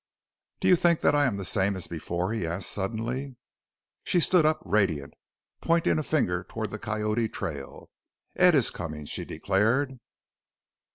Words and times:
"Do 0.61 0.67
you 0.67 0.75
think 0.75 1.01
that 1.01 1.13
I 1.13 1.25
am 1.27 1.37
the 1.37 1.45
same 1.45 1.75
as 1.75 1.85
before?" 1.85 2.31
he 2.33 2.43
asked 2.47 2.71
suddenly. 2.71 3.35
She 4.03 4.19
stood 4.19 4.47
up, 4.47 4.59
radiant, 4.65 5.13
pointing 5.61 5.99
a 5.99 6.01
finger 6.01 6.43
toward 6.43 6.71
the 6.71 6.79
Coyote 6.79 7.29
trail. 7.29 7.91
"Ed 8.35 8.55
is 8.55 8.71
coming!" 8.71 9.05
she 9.05 9.25
declared. 9.25 9.99